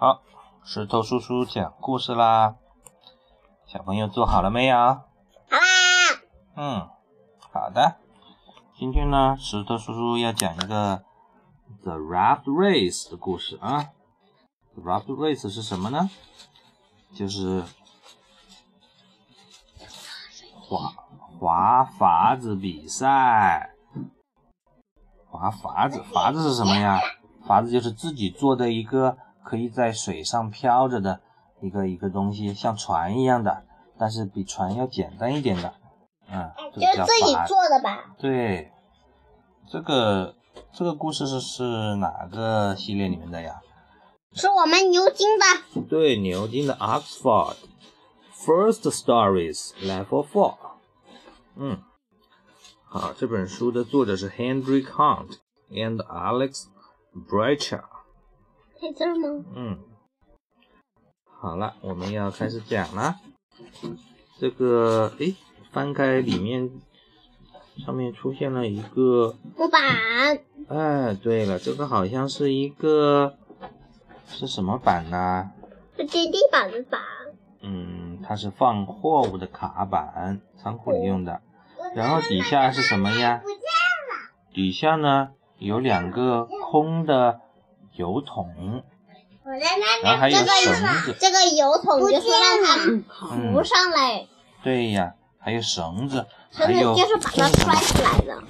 [0.00, 0.22] 好，
[0.64, 2.56] 石头叔叔讲故事啦。
[3.66, 4.74] 小朋友做好了没有？
[4.74, 5.02] 好
[5.50, 6.22] 啦。
[6.56, 6.88] 嗯，
[7.52, 7.96] 好的。
[8.78, 11.02] 今天呢，石头叔叔要讲一个
[11.82, 13.90] The Raft Race 的故事啊。
[14.74, 16.08] The Raft Race 是什么呢？
[17.14, 17.62] 就是
[20.62, 20.94] 滑
[21.38, 23.74] 滑筏子比赛。
[25.28, 26.98] 滑筏子，筏子是什么呀？
[27.46, 31.20] 筏子就是自己做的一个可以在水上漂着的
[31.60, 33.64] 一个一个东西，像船一样的，
[33.98, 35.74] 但是比船要简单一点的。
[36.32, 38.14] 嗯，就是自己做的吧？
[38.18, 38.70] 对，
[39.68, 40.34] 这个
[40.72, 43.60] 这个故事是是哪个系列里面的呀？
[44.32, 45.80] 是我们牛津的。
[45.88, 47.56] 对，牛津的 Oxford
[48.32, 50.54] First Stories Level Four。
[51.56, 51.82] 嗯。
[52.84, 55.38] 好，这本书的作者是 Henry Hunt
[55.70, 56.66] and Alex
[57.28, 57.82] Brecher。
[58.80, 59.44] 在这吗？
[59.54, 59.78] 嗯。
[61.38, 63.16] 好了，我们要开始讲了。
[64.38, 65.34] 这个，哎，
[65.70, 66.70] 翻开里面，
[67.84, 69.82] 上面出现了一个木板。
[70.68, 73.36] 哎，对了，这个好像是一个
[74.26, 75.50] 是什么板呢？
[75.98, 77.02] 是接地板的板。
[77.60, 81.42] 嗯，它是放货物的卡板，仓库里用的。
[81.94, 83.40] 然后底下是什么呀？
[83.42, 83.60] 不见了
[84.52, 87.40] 底下呢有两个空的
[87.94, 88.82] 油桶，
[90.02, 90.74] 然后还有绳
[91.04, 91.16] 子。
[91.18, 92.76] 这个油桶就是让它
[93.52, 94.26] 浮上来。
[94.62, 98.42] 对呀，还有绳子，还有就是把它拽起来的。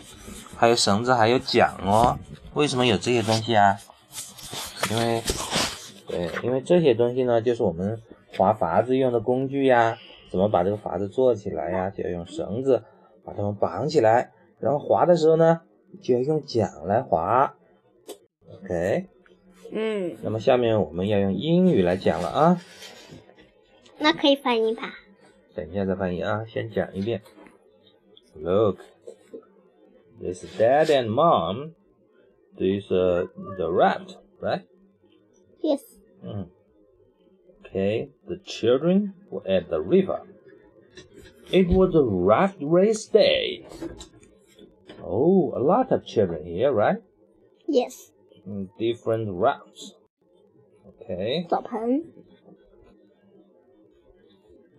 [0.56, 2.18] 还有绳子，还有桨哦。
[2.54, 3.78] 为什么有这些东西啊？
[4.90, 5.22] 因为，
[6.06, 8.02] 对，因为这些东西呢，就是我们
[8.36, 9.96] 划筏子用的工具呀。
[10.30, 11.90] 怎么把这个筏子做起来呀？
[11.90, 12.84] 就要用绳子。
[13.22, 15.60] 把它们绑起来，然后划的时候呢，
[16.02, 17.54] 就要用桨来划。
[18.64, 19.08] OK，
[19.71, 22.61] 嗯，那么下面我们要用英语来讲了啊。
[23.99, 24.93] 那可以翻译吧？
[25.53, 27.21] 等一下再翻译啊，先讲一遍。
[28.35, 28.79] Look,
[30.21, 31.71] this dad and mom.
[32.57, 33.27] This uh
[33.57, 34.63] the raft, right?
[35.61, 35.81] Yes.
[36.23, 36.49] 嗯。
[37.63, 40.21] Okay, the children were at the river.
[41.51, 43.65] It was a raft race day.
[45.03, 47.01] Oh, a lot of children here, right?
[47.67, 48.11] Yes.
[48.78, 49.94] Different rafts.
[50.86, 51.46] Okay.
[51.48, 52.04] 澡盆.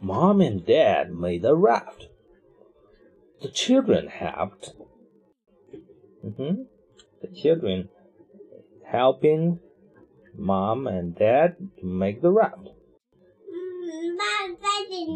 [0.01, 2.07] Mom and Dad made a raft.
[3.41, 4.73] The children helped.
[6.25, 6.63] Mm-hmm.
[7.21, 7.89] The children
[8.85, 9.59] helping
[10.35, 12.69] Mom and Dad to make the raft.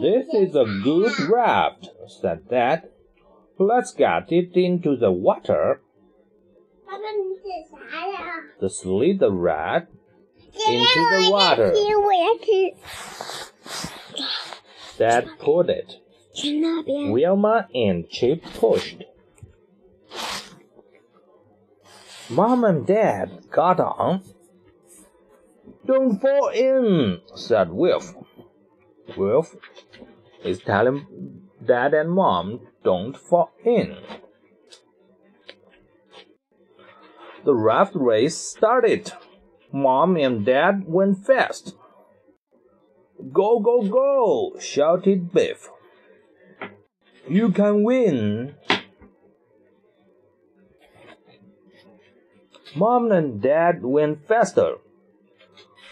[0.01, 2.89] This is a good raft, said Dad.
[3.57, 5.81] Let's get it into the water.
[8.59, 9.87] To slid the raft
[10.53, 11.73] into the water.
[14.97, 15.99] Dad pulled it.
[17.11, 19.03] Wilma and Chip pushed.
[22.29, 24.23] Mom and Dad got on.
[25.85, 28.13] Don't fall in, said Wilf.
[29.15, 29.55] Wolf
[30.43, 33.97] is telling dad and mom don't fall in.
[37.45, 39.13] The raft race started.
[39.71, 41.75] Mom and dad went fast.
[43.31, 44.59] Go, go, go!
[44.59, 45.69] shouted Biff.
[47.29, 48.55] You can win!
[52.75, 54.77] Mom and dad went faster.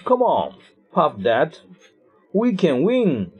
[0.06, 0.58] Come on,
[0.92, 1.60] puffed dad.
[2.34, 3.32] We can win.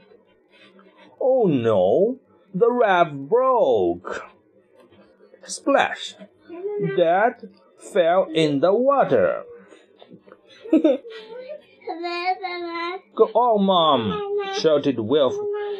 [1.20, 2.20] Oh no,
[2.54, 4.24] the raft broke.
[5.42, 6.14] Splash!
[6.96, 7.48] Dad
[7.92, 9.44] fell in the water.
[13.14, 14.34] Go on, Mom!
[14.58, 15.34] shouted Wilf.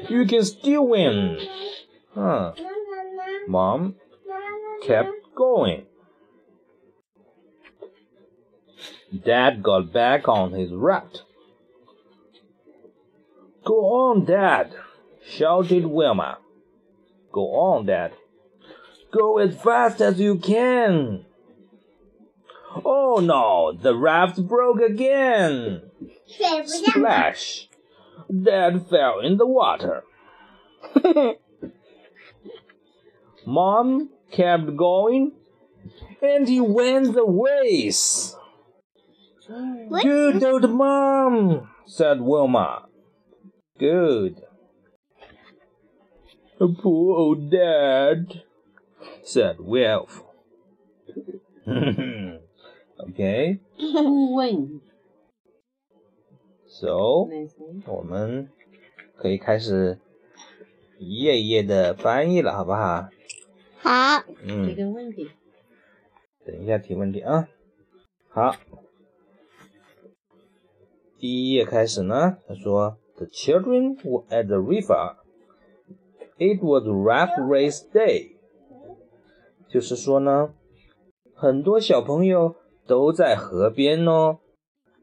[0.09, 1.39] You can still win.
[2.15, 2.53] Huh.
[3.49, 3.97] Mom
[4.83, 5.87] kept going.
[9.25, 11.23] Dad got back on his raft.
[13.65, 14.75] Go on, Dad,
[15.27, 16.39] shouted Wilma.
[17.33, 18.13] Go on, Dad.
[19.13, 21.25] Go as fast as you can.
[22.85, 25.83] Oh no, the raft broke again.
[26.65, 27.69] Splash!
[28.43, 30.03] Dad fell in the water.
[33.47, 35.33] Mom kept going,
[36.23, 38.35] and he went the race.
[40.03, 42.87] Good old mom, said Wilma.
[43.79, 44.43] Good.
[46.59, 48.43] Poor old dad,
[49.23, 50.23] said Wilf.
[52.99, 53.59] okay.
[56.67, 57.29] So，
[57.87, 58.51] 我们
[59.17, 59.99] 可以开始
[60.99, 63.09] 一页一页的翻译了，好不好？
[63.79, 65.31] 好，嗯提嗯，个问题，
[66.45, 67.49] 等一下提问题啊。
[68.29, 68.57] 好，
[71.19, 75.17] 第一页开始呢，他说：“The children were at the river.
[76.39, 78.33] It was raft race day。”
[79.69, 80.55] 就是说呢，
[81.35, 84.39] 很多小朋友都在河边哦，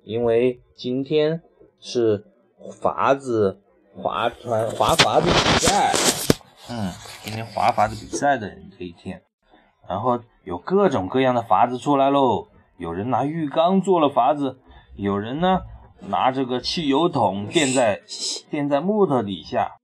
[0.04, 1.42] 因为今天
[1.80, 2.26] 是
[2.82, 3.62] 筏子
[3.96, 5.92] 划船划筏子比赛。
[6.70, 6.92] 嗯，
[7.24, 9.24] 今天划筏子比赛的这一天，
[9.90, 12.48] 然后有各种各样的筏子出来喽。
[12.78, 14.60] 有人拿浴缸做了筏子，
[14.96, 15.62] 有人呢
[16.02, 18.02] 拿这个汽油桶垫在
[18.50, 19.78] 垫在木头底下，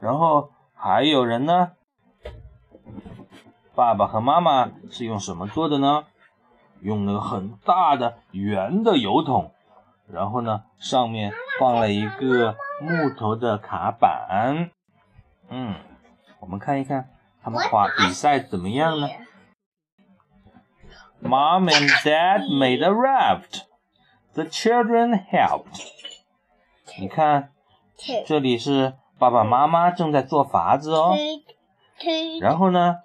[0.00, 1.72] 然后还有人呢，
[3.74, 6.04] 爸爸和妈妈是用什么做的呢？
[6.82, 9.52] 用那个很大的圆的油桶，
[10.08, 14.70] 然后呢上面放了一个木头的卡板。
[15.48, 15.76] 嗯，
[16.40, 17.08] 我们看一看
[17.42, 19.08] 他们划比赛怎么样呢
[21.22, 23.62] ？Mom and Dad made a raft.
[24.34, 25.86] The children helped.
[26.98, 27.52] 你看，
[28.26, 31.14] 这里是爸爸妈妈正在做筏子哦，
[32.40, 32.96] 然后呢，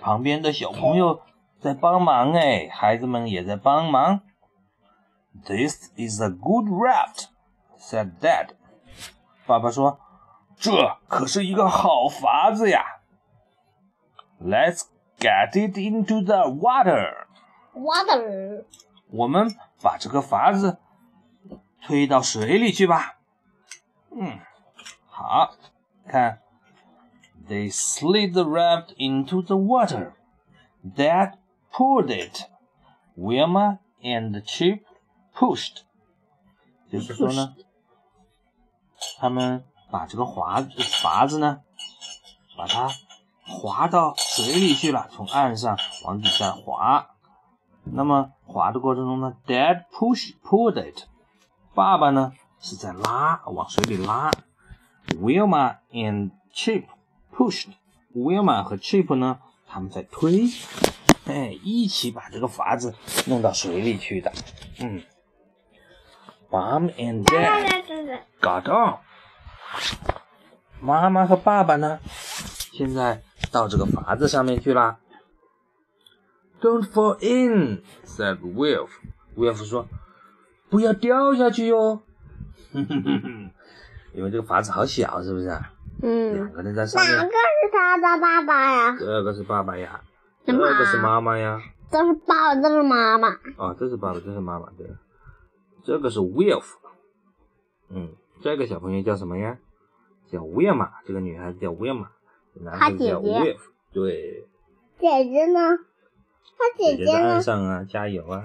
[0.00, 1.20] 旁边的小朋友
[1.59, 4.21] 在帮忙哎，孩子们也在帮忙。
[5.45, 7.27] This is a good raft,
[7.79, 8.49] said Dad.
[9.45, 12.83] 爸爸说：“这可是一个好筏子呀。”
[14.39, 14.83] Let's
[15.19, 17.27] get it into the water.
[17.73, 18.65] water
[19.09, 20.79] 我们把这个筏子
[21.81, 23.19] 推到水里去吧。
[24.11, 24.39] 嗯，
[25.07, 25.53] 好，
[26.07, 26.41] 看，
[27.47, 30.13] They slid the raft into the water.
[30.83, 31.33] Dad
[31.72, 32.44] pulled it.
[33.16, 34.80] Wilma and Chip
[35.34, 35.82] pushed.
[36.90, 37.54] 就是说呢，
[39.18, 41.60] 他们把这个划筏子呢，
[42.56, 42.88] 把它
[43.46, 47.10] 滑到水里去了，从岸上往底下滑。
[47.84, 51.04] 那么滑的过程中呢，Dad push pulled it，
[51.74, 54.30] 爸爸呢是在拉，往水里拉。
[55.16, 56.84] Wilma and Chip
[57.34, 60.48] pushed，Wilma 和 Chip 呢，他们在推，
[61.28, 62.94] 哎，一起把这个筏子
[63.26, 64.32] 弄到水里去的。
[64.80, 65.02] 嗯
[66.50, 68.98] ，Mom and Dad got on，
[70.80, 72.00] 妈妈和爸爸呢，
[72.72, 73.22] 现在
[73.52, 74.98] 到这个筏子上面去啦。
[76.60, 78.88] Don't fall in," said Wilf.
[79.36, 79.86] Wilf 说
[80.70, 82.02] ：“不要掉下去哟。
[84.14, 85.48] ”因为这个筏子好小，是不是？
[86.02, 88.96] 嗯两嗯，个人在上面，哪个是他的爸爸呀？
[88.98, 90.00] 这个是爸爸呀，
[90.48, 91.60] 什么这个是妈妈呀。
[91.90, 93.28] 这是爸爸，这是妈妈。
[93.56, 94.86] 啊，这是爸爸，这是妈妈，对。
[95.84, 96.64] 这个是 Wilf。
[97.90, 99.58] 嗯，这个小朋友叫什么呀？
[100.30, 102.08] 叫 Wilma，这个女孩子叫 Wilma，
[102.54, 103.58] 男孩子叫 Wilf。
[103.92, 104.46] 对。
[104.98, 105.78] 姐姐呢？
[106.56, 107.42] 他姐姐在岸？
[107.42, 108.44] 上啊，加油啊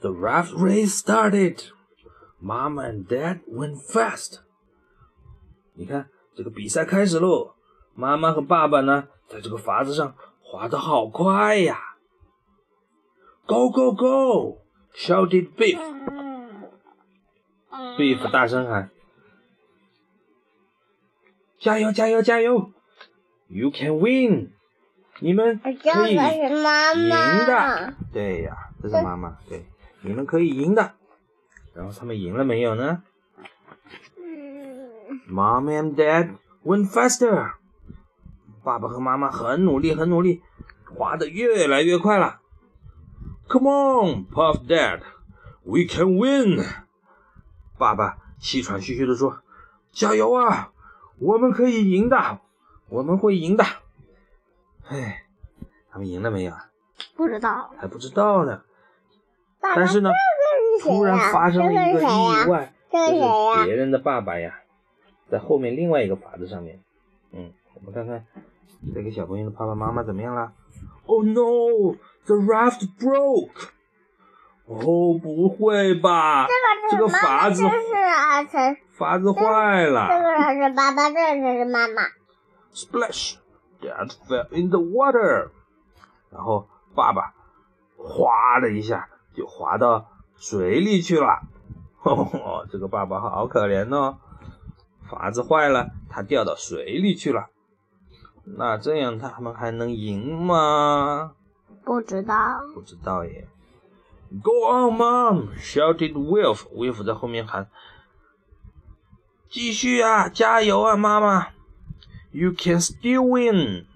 [0.00, 1.64] ！The raft race started.
[2.42, 4.40] Mom and Dad went fast.
[5.74, 7.54] 你看，这个比赛开始喽！
[7.94, 10.14] 妈妈和爸爸呢，在这个筏子上
[10.54, 11.76] 滑得好快呀
[13.44, 14.58] ！Go go go!
[14.94, 15.76] shouted Beef.
[17.72, 18.88] 嗯 Beef 大声喊
[21.58, 22.70] ：“加油加油加油
[23.48, 24.50] ！You can win！
[25.18, 25.70] 你们可
[26.08, 26.16] 以赢
[27.46, 27.94] 的。
[28.12, 29.36] 对呀，这是妈妈。
[29.50, 29.66] 对，
[30.02, 30.94] 你们可以赢的。
[31.74, 33.02] 然后他们赢了没有呢
[35.28, 37.54] ？Mom and Dad went faster。
[38.62, 40.40] 爸爸和妈妈很努力，很努力，
[40.94, 42.40] 滑得越来越快了。
[43.48, 45.00] Come on, Puff Dad,
[45.64, 46.64] we can win。
[47.76, 49.42] 爸爸气喘吁吁地说
[49.92, 50.72] ：“加油啊，
[51.18, 52.40] 我们可以赢的，
[52.88, 53.64] 我们会赢的。”
[54.88, 55.24] 哎，
[55.90, 56.70] 他们赢了没有啊？
[57.16, 57.72] 不知道。
[57.76, 58.62] 还不知道呢。
[59.60, 60.14] 爸爸但是呢，这
[60.78, 64.60] 个是谁呀突然发生了一个这是谁呀意外，这个就是别人的爸爸呀，
[65.30, 66.80] 在后面另外一个筏子上面。
[67.32, 68.26] 嗯，我们看看
[68.94, 70.52] 这个小朋友的爸爸妈妈怎么样了
[71.06, 73.68] ？Oh no, the raft broke！
[74.66, 76.46] 哦，不会吧？
[76.90, 77.62] 这个筏子
[78.98, 82.02] 筏子坏了这了个是爸爸，这个是妈妈。
[82.72, 83.36] ！Splash!
[83.80, 85.50] Dad fell in the water。
[86.30, 87.34] 然后爸爸
[87.96, 90.06] 哗的一下就滑到
[90.36, 91.40] 水里去了。
[92.02, 94.18] 哦，这个爸爸好可怜哦，
[95.10, 97.48] 筏子坏了，他掉到水里去了。
[98.44, 101.32] 那这样他们还能赢吗？
[101.84, 102.60] 不知道。
[102.74, 103.48] 不知道耶。
[104.42, 105.48] Go on, Mom!
[105.58, 106.64] shouted Wilf.
[106.74, 107.68] Wilf 在后面喊
[109.48, 111.48] ：“继续啊，加油啊，妈妈
[112.32, 113.86] ！You can still win.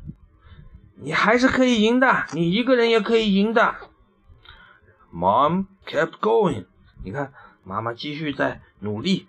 [0.97, 3.75] 你还是可以赢的，你一个人也可以赢的。”
[5.13, 6.67] Mom kept going.
[7.03, 7.33] 你看，
[7.65, 9.29] 妈妈继续在努力，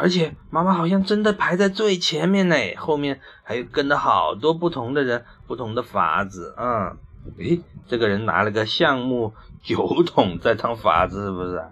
[0.00, 6.54] 而且妈妈好像真的排在最前面呢，后面还有跟着好多不同的人，不同的法子。
[6.56, 6.96] 啊，
[7.38, 11.62] 诶，这个人拿了个橡木酒桶在当法子，是不是？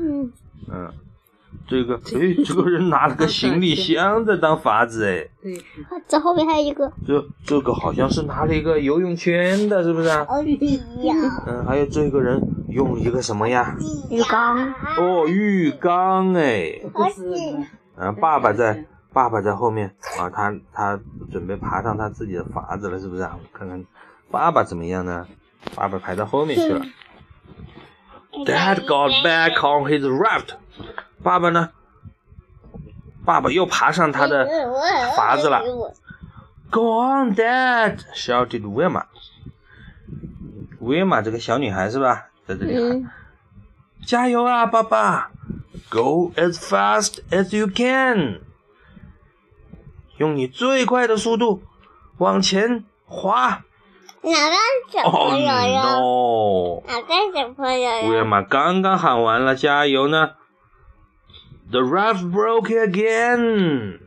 [0.00, 0.32] 嗯，
[0.70, 0.92] 嗯，
[1.68, 5.62] 这个，诶，这个人拿了个行李箱在当法子，哎，对，
[6.08, 6.90] 这后面还有一个。
[7.06, 10.08] 这这个好像是拿了一个游泳圈的，是不是？
[10.08, 10.42] 哦
[11.02, 11.14] 呀，
[11.46, 13.76] 嗯，还有这个人用一个什么呀？
[14.10, 14.74] 浴缸。
[14.98, 16.80] 哦，浴缸，哎。
[16.94, 23.38] 而且然后爸爸在爸爸在后面啊，他他准备爬上他自己的筏子了，是不是啊？
[23.40, 23.84] 我看看
[24.30, 25.26] 爸爸怎么样呢？
[25.74, 26.84] 爸爸排到后面去了。
[28.44, 30.54] Dad got back on his raft。
[31.22, 31.70] 爸爸呢？
[33.24, 34.46] 爸爸又爬上他的
[35.16, 35.62] 筏子了。
[36.70, 38.00] Go on, Dad!
[38.14, 39.04] shouted Wilma.
[40.80, 42.26] Wilma 这个小女孩是吧？
[42.46, 42.90] 在这里喊。
[42.90, 43.10] 嗯，
[44.06, 45.30] 加油啊，爸爸
[45.90, 48.40] ！Go as fast as you can，
[50.18, 51.62] 用你最快的速度
[52.18, 53.62] 往前滑。
[54.22, 54.56] 哪个
[54.90, 56.82] 小哦朋友！
[56.86, 58.22] 哪个小朋友呀？
[58.22, 60.32] 乌玛刚刚喊完了加油呢
[61.70, 64.00] ，The raft broke again，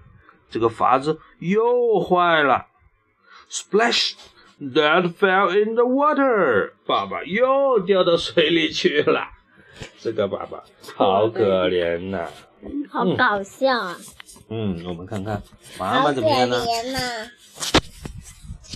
[0.49, 2.67] 这个筏子又坏了。
[3.49, 4.13] Splash!
[4.61, 9.29] Dad fell in the water，爸爸又掉到水里去了。
[9.99, 10.63] 这个爸爸
[10.95, 12.27] 好可怜呐、
[12.89, 13.97] 好搞笑啊！
[14.49, 15.41] 嗯，我们看看
[15.79, 16.99] 妈妈怎么样呢好可怜呐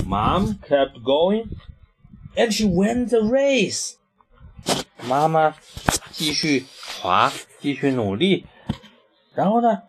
[0.07, 1.47] ？Mom kept going,
[2.37, 3.95] and she won the race.
[5.05, 5.55] 妈妈
[6.11, 6.65] 继续
[7.01, 8.45] 滑，继续努力，
[9.35, 9.81] 然后呢，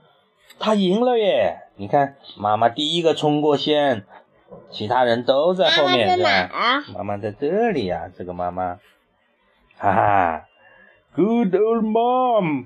[0.58, 1.58] 她赢了耶！
[1.76, 4.06] 你看，妈妈第一个冲过线，
[4.70, 6.28] 其他人都在后面，妈妈在是吧？
[6.30, 6.84] 哪啊？
[6.94, 8.78] 妈妈在这里呀、这个妈妈，
[9.78, 10.44] 哈哈
[11.14, 12.64] ，Good old mom！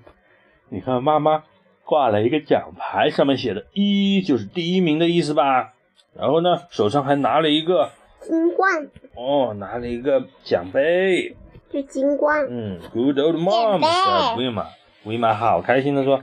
[0.71, 1.45] 你看妈妈
[1.85, 5.75] 挂了一个奖牌，上面写的一就是第一名的意思吧？
[6.15, 7.91] 然后呢，手上还拿了一个
[8.21, 11.37] 金冠，哦，拿了一个奖杯。
[11.71, 12.47] 是金冠。
[12.49, 13.81] 嗯，Good old mom！
[13.81, 14.67] 奖杯是维玛，
[15.05, 16.23] 维玛好开心的说：“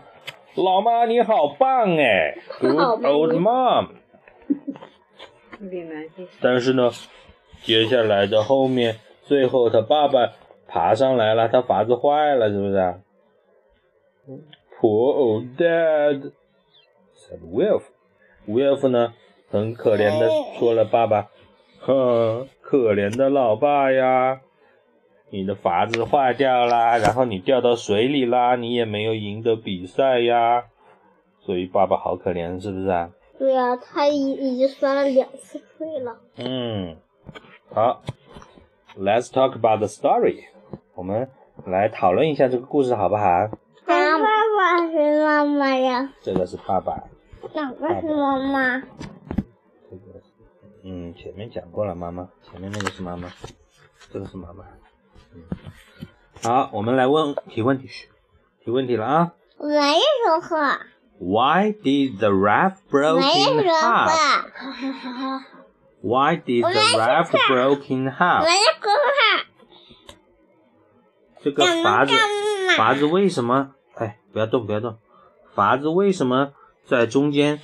[0.58, 3.90] 老妈你好棒哎， Good old mom！”
[5.62, 6.30] 有点难接受。
[6.42, 6.90] 但是呢，
[7.64, 10.34] 接下来的后面，最后他爸爸
[10.68, 13.00] 爬上来了，他筏子坏了，是不是啊
[14.80, 16.32] ？Poor old dad
[17.16, 17.84] said Wilf。
[18.48, 19.14] Wilf 呢，
[19.50, 21.30] 很可怜的说了爸爸，
[21.80, 24.42] 哼，可怜的老爸呀，
[25.32, 30.66] 你的筏子坏掉啦，然后你掉到水里啦，你也没有赢得比赛呀，
[31.42, 33.10] 所以爸爸好可怜，是不是啊？
[33.38, 36.18] 对呀、他已已经摔了两次腿了。
[36.38, 36.98] 嗯，
[37.74, 38.02] 好
[38.98, 40.46] ，Let's talk about the story。
[40.94, 41.30] 我们
[41.66, 43.24] 来讨论一下这个故事好不好？
[43.86, 46.14] 爸爸是妈妈呀？
[46.22, 47.04] 这个是爸爸，
[47.54, 48.80] 哪个是妈妈？
[48.80, 50.26] 这个是
[50.84, 53.30] 嗯，前面讲过了，妈妈，前面那个是妈妈，
[54.12, 54.64] 这个是妈妈。
[55.34, 55.44] 嗯，
[56.42, 57.90] 好，我们来问提问题，
[58.64, 59.34] 提问题了啊。
[59.58, 60.80] 我没说话，
[61.20, 64.08] Why did the raft broke 没 in 说 half?
[64.10, 65.46] 话，
[66.02, 68.46] Why did the raft broke in 没 half?
[71.42, 72.14] 这个筏子
[72.78, 73.72] 筏子为什么？
[73.96, 74.98] 哎，不要动，不要动。
[75.56, 76.52] 筏子为什么
[76.86, 77.62] 在中间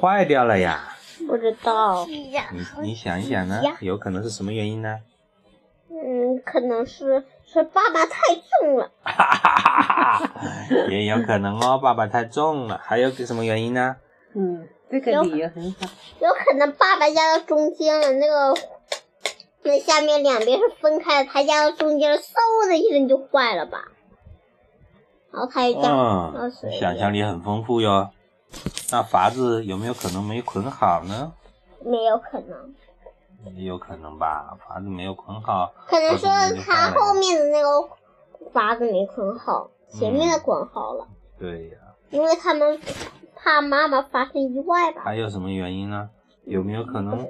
[0.00, 0.88] 坏掉了呀？
[1.26, 2.32] 不知道，你
[2.82, 3.60] 你想一想呢？
[3.80, 4.98] 有可能是什么原因呢？
[5.90, 10.30] 嗯，可能是是爸爸太重了，哈哈哈哈
[10.88, 12.80] 也有可能哦，爸爸太重了。
[12.82, 13.96] 还有个什么原因呢？
[14.34, 15.86] 嗯，这个理由很好。
[16.20, 18.54] 有可能爸爸压到中间了，那个
[19.64, 23.88] 那下面两边是分开的，他压到中间了，嗖的一声就坏了吧？
[25.30, 28.10] 然后他就这样到嗯，想象力很丰富哟。
[28.90, 31.32] 那筏子有没有可能没捆好呢？
[31.84, 32.74] 没有可能，
[33.56, 36.28] 也有可能吧，筏子没有捆好，可能说
[36.64, 37.68] 他后面的那个
[38.52, 41.06] 筏子没捆好，前面的捆好了，
[41.38, 41.76] 对呀。
[42.10, 42.78] 因为他们
[43.34, 45.02] 怕妈妈发生意外吧？
[45.04, 46.10] 还有什么原因呢？
[46.44, 47.28] 有没有可能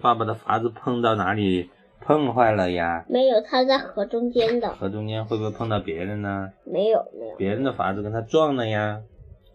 [0.00, 3.04] 爸爸的筏子碰到哪里碰坏了呀？
[3.08, 6.50] 没有，他在河中间的，河中间会不会碰到别人呢？
[6.64, 7.36] 没有没有。
[7.36, 9.00] 别人的筏子跟他撞了呀，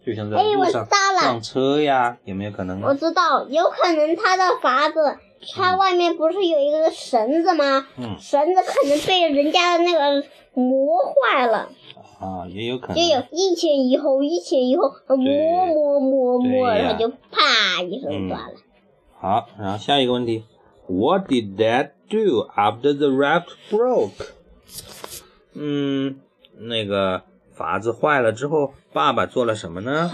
[0.04, 0.86] 就像在路上
[1.20, 2.80] 撞车呀，有没有可能？
[2.82, 5.18] 我知道，有可能他的筏子
[5.54, 7.86] 它外面不是有一个绳子吗？
[7.96, 11.70] 嗯绳子可能被人家的那个磨坏了，
[12.20, 13.02] 啊，也有可能就。
[13.02, 18.54] 有一前一后，一前一后，磨磨磨磨，然后就啪一声断了。
[19.18, 20.44] 好，然后下一个问题
[20.86, 24.28] ，What did that do after the raft broke？
[25.54, 26.20] 嗯，
[26.58, 27.22] 那个
[27.56, 30.10] 筏子坏了之后，爸爸做了什么呢？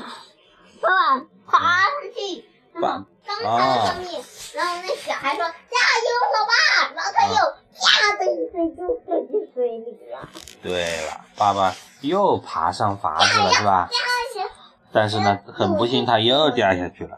[0.81, 4.12] 爸爸爬上去，然爸后刚爬到上面，
[4.56, 7.36] 然后那小孩说加油，老爸，然后他又
[7.80, 10.30] 啪的一声就飞进水里了。
[10.62, 13.90] 对了，爸爸又爬上筏子了，是吧？
[13.92, 14.50] 加油！
[14.92, 17.18] 但是呢，很不幸，他又掉下去了。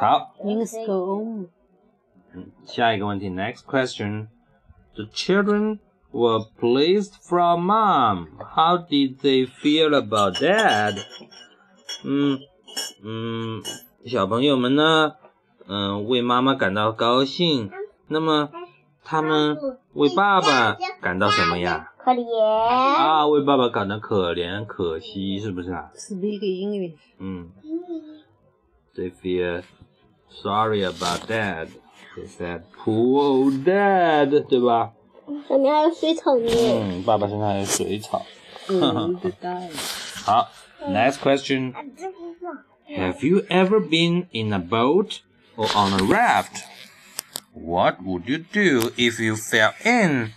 [0.00, 1.48] 好， Things go on。
[2.34, 4.28] 嗯，下一个问题，Next question.
[4.94, 5.78] The children
[6.12, 8.28] were pleased from mom.
[8.54, 10.98] How did they feel about dad?
[12.04, 12.38] 嗯
[13.02, 13.62] 嗯，
[14.05, 15.13] 小朋友们呢，
[15.67, 17.71] 嗯，为妈妈感到高兴。
[18.07, 18.49] 那么，
[19.03, 19.57] 他们
[19.93, 21.91] 为爸爸感到什么呀？
[21.97, 22.25] 可怜
[22.67, 26.97] 啊，为爸爸感到可怜、可惜，是不是啊？Speak English。
[27.17, 27.49] 嗯。
[28.95, 29.63] They feel
[30.29, 31.69] sorry about dad.
[32.15, 34.91] They said, "Poor dad," 对吧？
[35.47, 36.47] 上面还有水草呢。
[36.51, 38.21] 嗯，爸爸身上还有水草。
[38.69, 39.17] 嗯，
[40.25, 40.47] 好
[40.87, 41.73] ，Next question。
[42.89, 45.21] Have you ever been in a boat
[45.55, 46.63] or on a raft?
[47.53, 50.33] What would you do if you fell in?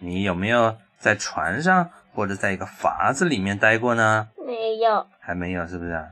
[0.00, 4.28] 你有没有在船上或者在一个筏子里面待过呢？
[4.44, 6.06] 没有，还没有，是不是？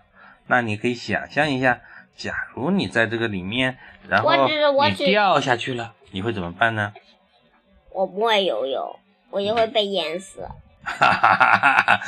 [0.47, 1.81] 那你可以想象一下，
[2.17, 6.93] 假如你在这个里面，然后你掉下去了，你会怎么办呢？
[7.91, 8.99] 我不会游泳，
[9.31, 10.49] 我就会被淹死。
[10.85, 12.01] 哈哈哈哈哈，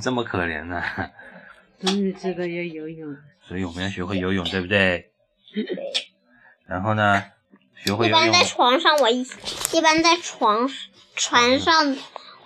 [0.00, 0.82] 这么可怜呢、
[1.80, 3.16] 终于知道要游泳。
[3.42, 5.10] 所以我们要学会游泳，对不对？
[6.66, 7.22] 然后呢，
[7.76, 9.26] 学会游泳一般在床上，我一
[9.72, 10.68] 一般在床
[11.14, 11.96] 船上，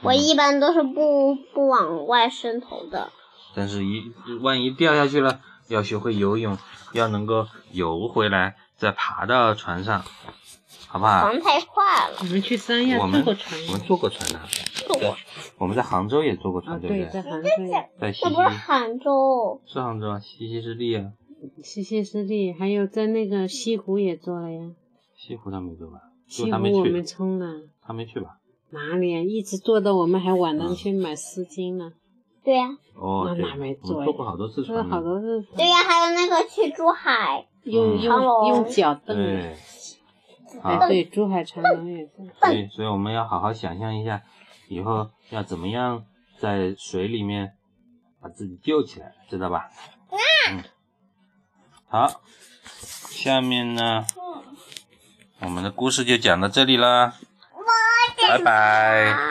[0.02, 3.10] 我一般都是不不往外伸头的。
[3.54, 6.58] 但是一万一掉下去了，要学会游泳，
[6.92, 10.04] 要能够游回来，再爬到船上，
[10.92, 11.20] 好不好？
[11.22, 14.40] 船太快了，我们去三亚我们坐过船我们坐过船的，
[14.88, 15.16] 坐过。
[15.56, 17.30] 我们在杭州也坐过船，啊，对不对，在对？
[17.30, 21.12] 杭州也，在西那不是溪杭州，是杭州啊，西溪湿地啊，
[21.62, 24.72] 西溪湿地，还有在那个西湖也做了呀。
[25.16, 26.00] 西湖他没坐吧？
[26.26, 27.46] 就西他没湖我们去，冲了，
[27.86, 28.38] 他没去吧？
[28.70, 29.20] 哪里啊？
[29.22, 31.92] 一直坐到我们还晚嗯上去买丝巾呢，
[32.42, 34.96] 对呀、哦，对，那哪没我坐呀们坐过好多次做了船呢。
[34.96, 35.44] 好多次。
[35.56, 39.16] 对呀、还有那个去珠海，嗯用用长隆用脚蹬。
[40.62, 42.12] 好，对，珠海长隆也是。
[42.40, 44.22] 所以所以我们要好好想象一下，
[44.68, 46.04] 以后要怎么样
[46.38, 47.52] 在水里面
[48.20, 49.70] 把自己救起来，知道吧？
[50.50, 50.64] 嗯。
[51.86, 52.22] 好，
[52.64, 54.06] 下面呢，
[55.40, 57.14] 我们的故事就讲到这里了，
[58.28, 59.28] 拜拜。